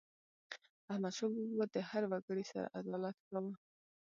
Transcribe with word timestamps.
احمدشاه 0.91 1.29
بابا 1.35 1.53
به 1.59 1.65
د 1.75 1.77
هر 1.89 2.03
وګړي 2.11 2.43
سره 2.51 2.71
عدالت 2.79 3.17
کاوه. 3.27 3.53